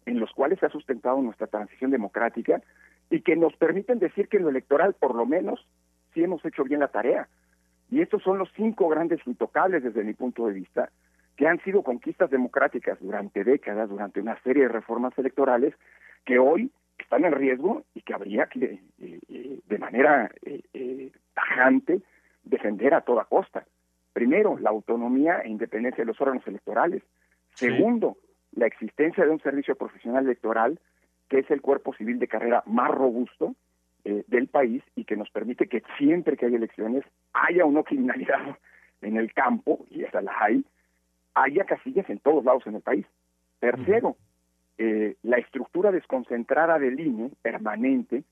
en 0.06 0.20
los 0.20 0.32
cuales 0.32 0.60
se 0.60 0.66
ha 0.66 0.70
sustentado 0.70 1.22
nuestra 1.22 1.48
transición 1.48 1.92
democrática 1.92 2.62
y 3.10 3.22
que 3.22 3.36
nos 3.36 3.56
permiten 3.58 4.00
decir 4.00 4.28
que 4.28 4.38
en 4.38 4.44
lo 4.44 4.50
electoral, 4.50 4.94
por 4.94 5.14
lo 5.16 5.26
menos, 5.26 5.68
sí 6.14 6.24
hemos 6.24 6.44
hecho 6.46 6.64
bien 6.64 6.80
la 6.80 6.88
tarea. 6.88 7.28
Y 7.90 8.02
estos 8.02 8.24
son 8.24 8.38
los 8.38 8.50
cinco 8.56 8.88
grandes 8.88 9.20
intocables 9.26 9.84
desde 9.84 10.04
mi 10.04 10.14
punto 10.14 10.48
de 10.48 10.54
vista, 10.54 10.90
que 11.36 11.48
han 11.48 11.60
sido 11.64 11.84
conquistas 11.84 12.30
democráticas 12.30 12.98
durante 13.02 13.44
décadas, 13.44 13.90
durante 13.90 14.22
una 14.22 14.40
serie 14.44 14.64
de 14.64 14.70
reformas 14.70 15.18
electorales, 15.18 15.74
que 16.24 16.40
hoy 16.40 16.72
están 17.02 17.26
en 17.26 17.34
riesgo 17.34 17.84
y 17.94 18.02
que 18.02 18.14
habría 18.14 18.48
que, 18.48 18.80
eh, 19.00 19.20
eh, 19.30 19.60
de 19.68 19.78
manera 19.78 20.32
eh, 20.44 21.12
tajante, 21.34 22.02
defender 22.44 22.94
a 22.94 23.02
toda 23.02 23.26
costa. 23.26 23.66
Primero, 24.14 24.58
la 24.60 24.70
autonomía 24.70 25.40
e 25.40 25.50
independencia 25.50 26.04
de 26.04 26.08
los 26.08 26.20
órganos 26.20 26.46
electorales. 26.48 27.04
Segundo, 27.54 28.18
la 28.54 28.66
existencia 28.66 29.24
de 29.24 29.32
un 29.32 29.42
servicio 29.42 29.76
profesional 29.76 30.26
electoral 30.26 30.80
que 31.30 31.40
es 31.40 31.50
el 31.50 31.62
cuerpo 31.62 31.94
civil 31.94 32.20
de 32.20 32.28
carrera 32.28 32.62
más 32.66 32.92
robusto 32.92 33.56
eh, 34.04 34.26
del 34.28 34.48
país 34.48 34.84
y 34.96 35.06
que 35.06 35.16
nos 35.16 35.30
permite 35.30 35.68
que 35.68 35.82
siempre 35.98 36.36
que 36.36 36.48
hay 36.48 36.56
elecciones 36.56 37.06
haya 37.32 37.64
o 37.64 37.72
no 37.72 37.86
criminalidad 37.86 38.58
en 39.02 39.16
el 39.16 39.34
campo, 39.34 39.86
y 39.90 40.04
esas 40.04 40.26
las 40.26 40.36
hay, 40.42 40.66
haya 41.34 41.64
casillas 41.64 42.10
en 42.10 42.20
todos 42.20 42.44
lados 42.44 42.68
en 42.68 42.76
el 42.76 42.82
país. 42.82 43.06
Tercero, 43.60 44.18
eh, 44.78 45.16
la 45.24 45.38
estructura 45.38 45.92
desconcentrada 45.92 46.80
del 46.80 47.00
INE, 47.00 47.32
permanente, 47.42 48.24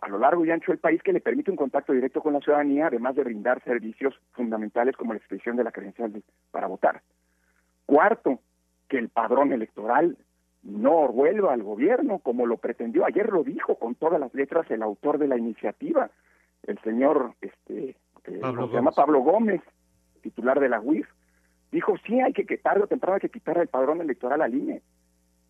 a 0.00 0.08
lo 0.08 0.18
largo 0.18 0.44
y 0.44 0.50
ancho 0.50 0.72
del 0.72 0.80
país, 0.80 1.02
que 1.02 1.12
le 1.12 1.20
permite 1.20 1.50
un 1.50 1.56
contacto 1.56 1.92
directo 1.92 2.20
con 2.20 2.32
la 2.32 2.40
ciudadanía, 2.40 2.88
además 2.88 3.14
de 3.14 3.24
brindar 3.24 3.62
servicios 3.62 4.18
fundamentales 4.32 4.96
como 4.96 5.12
la 5.12 5.18
expedición 5.18 5.56
de 5.56 5.64
la 5.64 5.70
credencial 5.70 6.22
para 6.50 6.66
votar. 6.66 7.02
Cuarto, 7.86 8.40
que 8.88 8.98
el 8.98 9.08
padrón 9.08 9.52
electoral 9.52 10.16
no 10.62 11.08
vuelva 11.08 11.52
al 11.52 11.62
gobierno 11.62 12.18
como 12.18 12.46
lo 12.46 12.56
pretendió. 12.56 13.04
Ayer 13.04 13.30
lo 13.30 13.42
dijo 13.42 13.76
con 13.76 13.94
todas 13.94 14.20
las 14.20 14.32
letras 14.34 14.70
el 14.70 14.82
autor 14.82 15.18
de 15.18 15.28
la 15.28 15.36
iniciativa, 15.36 16.10
el 16.64 16.78
señor, 16.80 17.34
este, 17.40 17.96
eh, 18.24 18.40
se 18.40 18.74
llama 18.74 18.92
Pablo 18.92 19.20
Gómez, 19.20 19.60
titular 20.20 20.60
de 20.60 20.68
la 20.68 20.80
UIF. 20.80 21.08
Dijo, 21.70 21.96
sí, 22.06 22.20
hay 22.20 22.32
que, 22.32 22.44
que 22.44 22.58
tarde 22.58 22.82
o 22.82 22.86
temprano 22.86 23.14
hay 23.14 23.20
que 23.20 23.28
quitar 23.28 23.58
el 23.58 23.68
padrón 23.68 24.00
electoral 24.00 24.42
al 24.42 24.54
INE. 24.54 24.82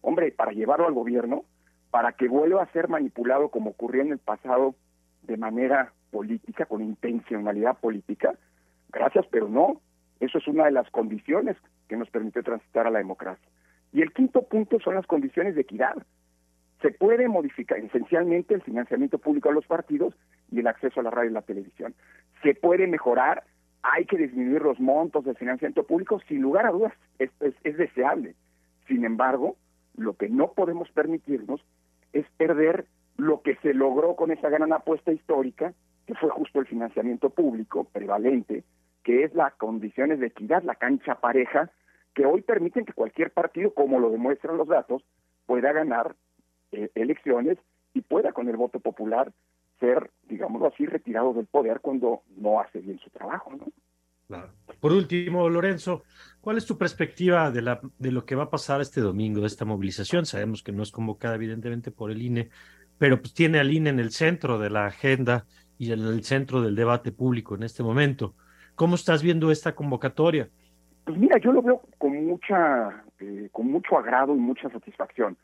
Hombre, 0.02 0.30
para 0.32 0.52
llevarlo 0.52 0.86
al 0.86 0.92
gobierno, 0.92 1.44
para 1.90 2.12
que 2.12 2.28
vuelva 2.28 2.62
a 2.62 2.72
ser 2.72 2.88
manipulado 2.88 3.48
como 3.48 3.70
ocurrió 3.70 4.02
en 4.02 4.12
el 4.12 4.18
pasado 4.18 4.74
de 5.22 5.36
manera 5.36 5.92
política, 6.10 6.66
con 6.66 6.82
intencionalidad 6.82 7.78
política. 7.78 8.34
Gracias, 8.90 9.26
pero 9.30 9.48
no. 9.48 9.80
Eso 10.20 10.38
es 10.38 10.46
una 10.48 10.66
de 10.66 10.72
las 10.72 10.90
condiciones 10.90 11.56
que 11.88 11.96
nos 11.96 12.10
permite 12.10 12.42
transitar 12.42 12.86
a 12.86 12.90
la 12.90 12.98
democracia. 12.98 13.46
Y 13.92 14.02
el 14.02 14.12
quinto 14.12 14.42
punto 14.42 14.78
son 14.80 14.94
las 14.94 15.06
condiciones 15.06 15.54
de 15.54 15.62
equidad. 15.62 15.94
Se 16.80 16.90
puede 16.90 17.28
modificar 17.28 17.78
esencialmente 17.78 18.54
el 18.54 18.62
financiamiento 18.62 19.18
público 19.18 19.50
a 19.50 19.52
los 19.52 19.66
partidos 19.66 20.14
y 20.50 20.60
el 20.60 20.66
acceso 20.66 21.00
a 21.00 21.02
la 21.02 21.10
radio 21.10 21.30
y 21.30 21.34
la 21.34 21.42
televisión. 21.42 21.94
Se 22.42 22.54
puede 22.54 22.86
mejorar, 22.86 23.44
hay 23.82 24.04
que 24.06 24.16
disminuir 24.16 24.62
los 24.62 24.80
montos 24.80 25.24
del 25.24 25.36
financiamiento 25.36 25.84
público, 25.84 26.20
sin 26.26 26.40
lugar 26.40 26.66
a 26.66 26.70
dudas, 26.70 26.92
es 27.18 27.76
deseable. 27.76 28.34
Sin 28.88 29.04
embargo, 29.04 29.56
lo 29.96 30.14
que 30.14 30.28
no 30.28 30.52
podemos 30.52 30.90
permitirnos 30.90 31.60
es 32.12 32.26
perder 32.36 32.86
lo 33.16 33.42
que 33.42 33.56
se 33.56 33.74
logró 33.74 34.16
con 34.16 34.30
esa 34.30 34.48
gran 34.48 34.72
apuesta 34.72 35.12
histórica, 35.12 35.74
que 36.06 36.14
fue 36.14 36.30
justo 36.30 36.60
el 36.60 36.66
financiamiento 36.66 37.30
público 37.30 37.84
prevalente, 37.84 38.64
que 39.04 39.24
es 39.24 39.34
las 39.34 39.54
condiciones 39.54 40.20
de 40.20 40.26
equidad, 40.28 40.62
la 40.62 40.74
cancha 40.74 41.16
pareja, 41.16 41.70
que 42.14 42.26
hoy 42.26 42.42
permiten 42.42 42.84
que 42.84 42.92
cualquier 42.92 43.30
partido, 43.30 43.72
como 43.74 44.00
lo 44.00 44.10
demuestran 44.10 44.56
los 44.56 44.68
datos, 44.68 45.04
pueda 45.46 45.72
ganar 45.72 46.14
eh, 46.72 46.90
elecciones 46.94 47.58
y 47.94 48.00
pueda 48.02 48.32
con 48.32 48.48
el 48.48 48.56
voto 48.56 48.80
popular 48.80 49.32
ser, 49.80 50.10
digámoslo 50.28 50.68
así, 50.68 50.86
retirado 50.86 51.32
del 51.34 51.46
poder 51.46 51.80
cuando 51.80 52.22
no 52.36 52.60
hace 52.60 52.80
bien 52.80 52.98
su 52.98 53.10
trabajo, 53.10 53.52
¿no? 53.56 53.66
Por 54.80 54.92
último, 54.92 55.48
Lorenzo, 55.48 56.02
¿cuál 56.40 56.56
es 56.56 56.66
tu 56.66 56.76
perspectiva 56.76 57.50
de, 57.50 57.62
la, 57.62 57.80
de 57.98 58.10
lo 58.10 58.24
que 58.24 58.34
va 58.34 58.44
a 58.44 58.50
pasar 58.50 58.80
este 58.80 59.00
domingo, 59.00 59.40
de 59.40 59.46
esta 59.46 59.64
movilización? 59.64 60.26
Sabemos 60.26 60.62
que 60.62 60.72
no 60.72 60.82
es 60.82 60.90
convocada 60.90 61.36
evidentemente 61.36 61.90
por 61.90 62.10
el 62.10 62.20
INE, 62.20 62.50
pero 62.98 63.20
pues 63.20 63.34
tiene 63.34 63.58
al 63.58 63.72
INE 63.72 63.90
en 63.90 64.00
el 64.00 64.10
centro 64.10 64.58
de 64.58 64.70
la 64.70 64.86
agenda 64.86 65.46
y 65.78 65.92
en 65.92 66.00
el 66.00 66.24
centro 66.24 66.62
del 66.62 66.74
debate 66.74 67.12
público 67.12 67.54
en 67.54 67.62
este 67.62 67.82
momento. 67.82 68.34
¿Cómo 68.74 68.94
estás 68.94 69.22
viendo 69.22 69.50
esta 69.50 69.74
convocatoria? 69.74 70.48
Pues 71.04 71.18
mira, 71.18 71.38
yo 71.38 71.52
lo 71.52 71.62
veo 71.62 71.82
con 71.98 72.24
mucha, 72.26 73.04
eh, 73.18 73.48
con 73.52 73.70
mucho 73.70 73.98
agrado 73.98 74.34
y 74.34 74.38
mucha 74.38 74.68
satisfacción. 74.70 75.36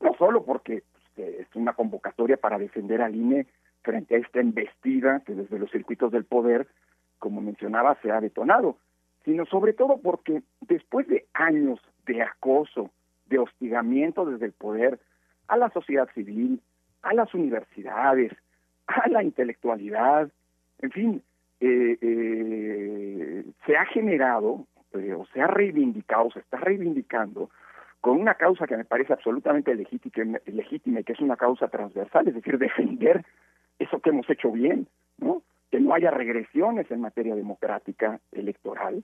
No 0.00 0.14
solo 0.18 0.44
porque 0.44 0.82
pues, 1.14 1.28
es 1.40 1.46
una 1.54 1.74
convocatoria 1.74 2.36
para 2.36 2.58
defender 2.58 3.02
al 3.02 3.14
INE 3.14 3.46
frente 3.82 4.14
a 4.14 4.18
esta 4.18 4.40
embestida 4.40 5.22
que 5.26 5.34
desde 5.34 5.58
los 5.58 5.70
circuitos 5.70 6.12
del 6.12 6.24
poder, 6.24 6.68
como 7.22 7.40
mencionaba, 7.40 7.96
se 8.02 8.10
ha 8.10 8.20
detonado, 8.20 8.76
sino 9.24 9.46
sobre 9.46 9.74
todo 9.74 10.00
porque 10.02 10.42
después 10.60 11.06
de 11.06 11.24
años 11.34 11.78
de 12.04 12.20
acoso, 12.20 12.90
de 13.26 13.38
hostigamiento 13.38 14.26
desde 14.26 14.46
el 14.46 14.52
poder 14.52 14.98
a 15.46 15.56
la 15.56 15.70
sociedad 15.70 16.08
civil, 16.14 16.60
a 17.02 17.14
las 17.14 17.32
universidades, 17.32 18.32
a 18.88 19.08
la 19.08 19.22
intelectualidad, 19.22 20.32
en 20.80 20.90
fin, 20.90 21.22
eh, 21.60 21.96
eh, 22.00 23.44
se 23.66 23.76
ha 23.76 23.84
generado 23.86 24.66
eh, 24.92 25.14
o 25.14 25.24
se 25.26 25.40
ha 25.40 25.46
reivindicado, 25.46 26.32
se 26.32 26.40
está 26.40 26.56
reivindicando 26.56 27.50
con 28.00 28.20
una 28.20 28.34
causa 28.34 28.66
que 28.66 28.76
me 28.76 28.84
parece 28.84 29.12
absolutamente 29.12 29.72
legítima, 29.76 30.40
legítima 30.46 30.98
y 30.98 31.04
que 31.04 31.12
es 31.12 31.20
una 31.20 31.36
causa 31.36 31.68
transversal, 31.68 32.26
es 32.26 32.34
decir, 32.34 32.58
defender 32.58 33.24
eso 33.78 34.00
que 34.00 34.10
hemos 34.10 34.28
hecho 34.28 34.50
bien, 34.50 34.88
¿no? 35.18 35.42
Que 35.72 35.80
no 35.80 35.94
haya 35.94 36.10
regresiones 36.10 36.90
en 36.90 37.00
materia 37.00 37.34
democrática 37.34 38.20
electoral, 38.30 39.02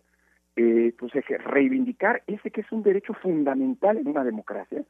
eh, 0.54 0.92
pues 0.98 1.14
reivindicar 1.46 2.22
ese 2.26 2.50
que 2.50 2.60
es 2.60 2.70
un 2.70 2.82
derecho 2.82 3.14
fundamental 3.14 3.96
en 3.96 4.06
una 4.06 4.22
democracia, 4.22 4.84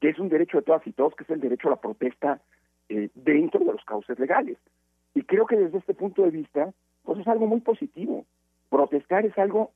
que 0.00 0.08
es 0.08 0.18
un 0.18 0.30
derecho 0.30 0.56
de 0.56 0.62
todas 0.62 0.86
y 0.86 0.92
todos, 0.92 1.14
que 1.14 1.24
es 1.24 1.30
el 1.30 1.40
derecho 1.40 1.68
a 1.68 1.72
la 1.72 1.80
protesta 1.80 2.40
eh, 2.88 3.10
dentro 3.14 3.60
de 3.60 3.72
los 3.72 3.84
cauces 3.84 4.18
legales. 4.18 4.56
Y 5.14 5.22
creo 5.24 5.44
que 5.44 5.58
desde 5.58 5.76
este 5.76 5.92
punto 5.92 6.22
de 6.22 6.30
vista, 6.30 6.72
pues 7.04 7.18
es 7.18 7.28
algo 7.28 7.46
muy 7.46 7.60
positivo. 7.60 8.24
Protestar 8.70 9.26
es 9.26 9.36
algo 9.36 9.72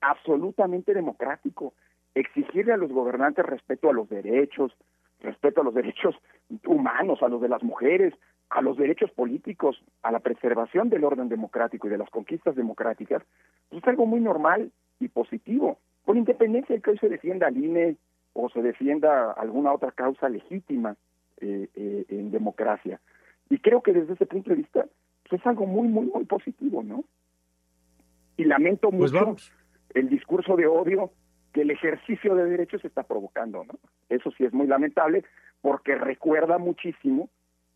absolutamente 0.00 0.94
democrático. 0.94 1.74
Exigirle 2.14 2.72
a 2.72 2.78
los 2.78 2.90
gobernantes 2.90 3.44
respeto 3.44 3.90
a 3.90 3.92
los 3.92 4.08
derechos, 4.08 4.72
respeto 5.20 5.60
a 5.60 5.64
los 5.64 5.74
derechos 5.80 6.16
humanos, 6.64 7.22
a 7.22 7.28
los 7.28 7.42
de 7.42 7.50
las 7.50 7.62
mujeres, 7.62 8.14
a 8.50 8.62
los 8.62 8.76
derechos 8.76 9.10
políticos, 9.10 9.82
a 10.02 10.12
la 10.12 10.20
preservación 10.20 10.88
del 10.88 11.04
orden 11.04 11.28
democrático 11.28 11.86
y 11.86 11.90
de 11.90 11.98
las 11.98 12.10
conquistas 12.10 12.54
democráticas, 12.54 13.22
pues 13.68 13.82
es 13.82 13.88
algo 13.88 14.06
muy 14.06 14.20
normal 14.20 14.70
y 15.00 15.08
positivo, 15.08 15.78
con 16.04 16.16
independencia 16.16 16.74
de 16.74 16.80
que 16.80 16.90
hoy 16.90 16.98
se 16.98 17.08
defienda 17.08 17.48
al 17.48 17.56
INE 17.56 17.96
o 18.32 18.48
se 18.50 18.62
defienda 18.62 19.32
alguna 19.32 19.72
otra 19.72 19.90
causa 19.92 20.28
legítima 20.28 20.96
eh, 21.40 21.68
eh, 21.74 22.04
en 22.08 22.30
democracia. 22.30 23.00
Y 23.50 23.58
creo 23.58 23.82
que 23.82 23.92
desde 23.92 24.14
ese 24.14 24.26
punto 24.26 24.50
de 24.50 24.56
vista 24.56 24.86
pues 25.28 25.40
es 25.40 25.46
algo 25.46 25.66
muy, 25.66 25.88
muy, 25.88 26.06
muy 26.06 26.24
positivo, 26.24 26.82
¿no? 26.82 27.04
Y 28.36 28.44
lamento 28.44 28.90
pues 28.90 29.12
mucho 29.12 29.36
el 29.94 30.08
discurso 30.08 30.56
de 30.56 30.66
odio 30.66 31.10
que 31.52 31.62
el 31.62 31.70
ejercicio 31.70 32.34
de 32.34 32.44
derechos 32.44 32.84
está 32.84 33.02
provocando, 33.02 33.64
¿no? 33.64 33.78
Eso 34.08 34.30
sí 34.32 34.44
es 34.44 34.52
muy 34.52 34.66
lamentable 34.66 35.24
porque 35.62 35.96
recuerda 35.96 36.58
muchísimo 36.58 37.28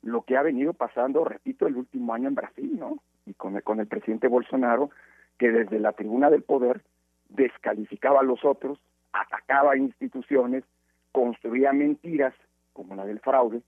lo 0.02 0.23
que 0.23 0.37
ha 0.37 0.42
venido 0.42 0.73
pasando, 0.73 1.25
repito, 1.25 1.66
el 1.66 1.76
último 1.76 2.14
año 2.14 2.28
en 2.28 2.35
Brasil, 2.35 2.76
¿no? 2.78 3.02
Y 3.26 3.35
con 3.35 3.57
el, 3.57 3.62
con 3.62 3.80
el 3.80 3.87
presidente 3.87 4.28
Bolsonaro, 4.28 4.90
que 5.38 5.50
desde 5.50 5.78
la 5.78 5.92
tribuna 5.92 6.30
del 6.30 6.42
poder 6.42 6.83
descalificaba 7.28 8.21
a 8.21 8.25
los 8.25 8.45
otros, 8.45 8.78
atacaba 9.12 9.73
a 9.73 9.76
instituciones, 9.76 10.64
construía 11.12 11.73
mentiras, 11.73 12.35
como 12.73 12.95
la 12.95 13.04
del 13.04 13.21
fraude, 13.21 13.62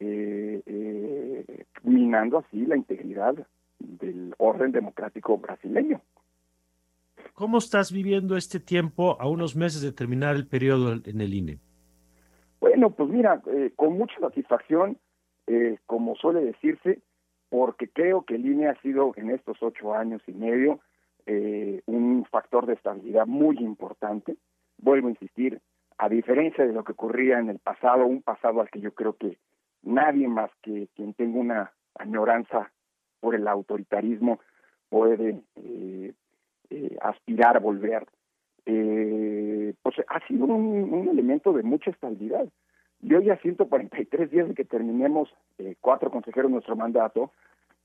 eh, 0.00 0.62
eh, 0.66 1.64
minando 1.82 2.38
así 2.38 2.64
la 2.66 2.76
integridad 2.76 3.34
del 3.78 4.34
orden 4.38 4.72
democrático 4.72 5.38
brasileño. 5.38 6.00
¿Cómo 7.34 7.58
estás 7.58 7.92
viviendo 7.92 8.36
este 8.36 8.58
tiempo 8.58 9.16
a 9.20 9.28
unos 9.28 9.54
meses 9.54 9.82
de 9.82 9.92
terminar 9.92 10.34
el 10.34 10.46
periodo 10.46 10.92
en 11.04 11.20
el 11.20 11.34
INE? 11.34 11.58
Bueno, 12.60 12.90
pues 12.90 13.08
mira, 13.10 13.40
eh, 13.46 13.72
con 13.76 13.96
mucha 13.96 14.18
satisfacción, 14.18 14.98
eh, 15.48 15.78
como 15.86 16.14
suele 16.16 16.40
decirse, 16.40 17.00
porque 17.48 17.88
creo 17.88 18.22
que 18.22 18.36
el 18.36 18.46
INE 18.46 18.68
ha 18.68 18.80
sido 18.82 19.12
en 19.16 19.30
estos 19.30 19.62
ocho 19.62 19.94
años 19.94 20.22
y 20.26 20.32
medio 20.32 20.80
eh, 21.26 21.82
un 21.86 22.24
factor 22.30 22.66
de 22.66 22.74
estabilidad 22.74 23.26
muy 23.26 23.56
importante. 23.58 24.36
Vuelvo 24.78 25.08
a 25.08 25.10
insistir, 25.10 25.60
a 25.96 26.08
diferencia 26.08 26.66
de 26.66 26.72
lo 26.72 26.84
que 26.84 26.92
ocurría 26.92 27.38
en 27.38 27.50
el 27.50 27.58
pasado, 27.58 28.06
un 28.06 28.22
pasado 28.22 28.60
al 28.60 28.70
que 28.70 28.80
yo 28.80 28.92
creo 28.92 29.16
que 29.16 29.38
nadie 29.82 30.28
más 30.28 30.50
que 30.62 30.88
quien 30.94 31.14
tenga 31.14 31.38
una 31.38 31.72
añoranza 31.94 32.70
por 33.20 33.34
el 33.34 33.48
autoritarismo 33.48 34.38
puede 34.88 35.40
eh, 35.56 36.12
eh, 36.70 36.96
aspirar 37.00 37.56
a 37.56 37.60
volver, 37.60 38.06
eh, 38.66 39.74
pues 39.82 39.96
ha 40.08 40.26
sido 40.26 40.44
un, 40.46 41.08
elemento 41.08 41.52
de 41.52 41.62
mucha 41.62 41.90
estabilidad. 41.90 42.48
Y 43.00 43.14
hoy 43.14 43.30
a 43.30 43.36
143 43.36 44.30
días 44.30 44.48
de 44.48 44.54
que 44.54 44.64
terminemos 44.64 45.32
cuatro 45.80 46.10
consejeros 46.10 46.50
nuestro 46.50 46.76
mandato, 46.76 47.32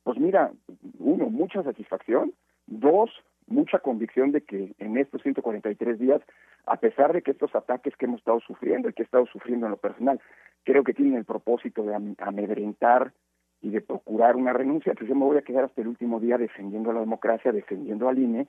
pues 0.04 0.18
mira, 0.18 0.52
uno, 1.00 1.30
mucha 1.30 1.64
satisfacción, 1.64 2.34
dos, 2.66 3.12
mucha 3.48 3.80
convicción 3.80 4.32
de 4.32 4.42
que 4.42 4.74
en 4.80 4.98
estos 4.98 5.22
143 5.22 6.00
días, 6.00 6.22
a 6.66 6.78
pesar 6.78 7.14
de 7.14 7.22
que 7.22 7.32
estos 7.32 7.54
ataques 7.56 7.96
que 7.96 8.06
hemos 8.06 8.20
estado 8.20 8.40
sufriendo 8.42 8.90
y 8.90 8.94
que 8.94 9.04
he 9.04 9.06
estado 9.06 9.26
sufriendo 9.28 9.68
en 9.68 9.72
lo 9.72 9.78
personal, 9.78 10.20
creo 10.64 10.84
que 10.84 10.94
tienen 10.94 11.16
el 11.16 11.26
propósito 11.26 11.84
de 11.84 11.96
amedrentar 12.18 13.14
y 13.62 13.70
de 13.70 13.82
procurar 13.82 14.36
una 14.36 14.52
renuncia, 14.52 14.94
pues 14.94 15.08
yo 15.08 15.16
me 15.16 15.26
voy 15.26 15.38
a 15.38 15.42
quedar 15.42 15.66
hasta 15.66 15.82
el 15.82 15.88
último 15.88 16.20
día 16.20 16.38
defendiendo 16.38 16.92
la 16.92 17.00
democracia, 17.00 17.52
defendiendo 17.52 18.10
al 18.10 18.20
INE, 18.20 18.48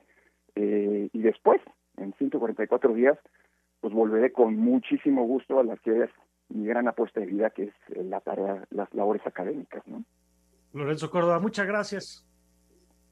eh, 0.55 1.09
y 1.11 1.19
después, 1.19 1.61
en 1.97 2.13
144 2.13 2.93
días, 2.93 3.17
pues 3.79 3.93
volveré 3.93 4.31
con 4.31 4.55
muchísimo 4.57 5.23
gusto 5.25 5.59
a 5.59 5.63
las 5.63 5.79
que 5.81 6.03
es 6.03 6.09
mi 6.55 6.65
gran 6.65 6.87
apuesta 6.87 7.19
de 7.19 7.27
vida, 7.27 7.49
que 7.49 7.63
es 7.63 7.73
eh, 7.89 8.03
la 8.03 8.21
tarea, 8.21 8.63
las 8.71 8.93
labores 8.93 9.25
académicas. 9.25 9.83
¿no? 9.87 10.03
Lorenzo 10.73 11.09
Córdoba, 11.09 11.39
muchas 11.39 11.67
gracias. 11.67 12.25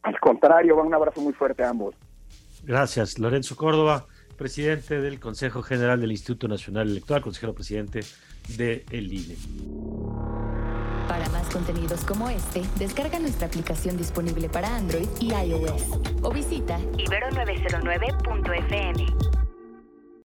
Al 0.02 0.20
contrario, 0.20 0.82
un 0.82 0.94
abrazo 0.94 1.22
muy 1.22 1.34
fuerte 1.34 1.64
a 1.64 1.70
ambos. 1.70 1.96
Gracias, 2.64 3.20
Lorenzo 3.20 3.56
Córdoba, 3.56 4.06
presidente 4.38 5.02
del 5.02 5.20
Consejo 5.20 5.62
General 5.62 6.00
del 6.00 6.12
Instituto 6.12 6.48
Nacional 6.48 6.90
Electoral, 6.90 7.22
consejero 7.22 7.54
presidente 7.54 8.00
del 8.58 8.86
de 8.86 9.16
INE. 9.16 9.36
Para 11.08 11.28
más 11.30 11.50
contenidos 11.50 12.04
como 12.06 12.30
este, 12.30 12.62
descarga 12.80 13.20
nuestra 13.20 13.48
aplicación 13.48 13.98
disponible 13.98 14.50
para 14.50 14.76
Android 14.76 15.08
y 15.20 15.34
iOS 15.34 16.00
o 16.22 16.32
visita 16.32 16.80
ibero909.fm. 16.80 19.43